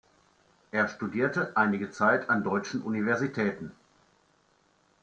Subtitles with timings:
[0.71, 3.71] Er studierte einige Zeit an deutschen Universitäten.